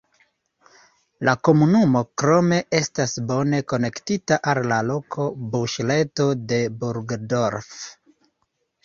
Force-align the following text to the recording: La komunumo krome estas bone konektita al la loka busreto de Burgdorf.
La 1.27 1.33
komunumo 1.47 1.99
krome 2.21 2.57
estas 2.77 3.13
bone 3.31 3.59
konektita 3.73 4.39
al 4.53 4.61
la 4.71 4.79
loka 4.87 5.27
busreto 5.57 6.27
de 6.53 6.61
Burgdorf. 6.81 7.69